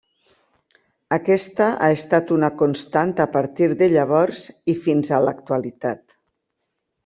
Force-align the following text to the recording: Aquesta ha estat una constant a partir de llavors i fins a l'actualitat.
Aquesta 1.17 1.67
ha 1.73 1.89
estat 1.97 2.33
una 2.37 2.49
constant 2.63 3.13
a 3.27 3.29
partir 3.35 3.69
de 3.85 3.93
llavors 3.95 4.43
i 4.77 4.79
fins 4.89 5.15
a 5.15 5.23
l'actualitat. 5.29 6.05